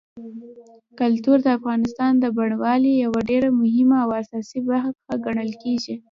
[0.99, 4.91] کلتور د افغانستان د بڼوالۍ یوه ډېره مهمه او اساسي برخه
[5.25, 5.95] ګڼل کېږي.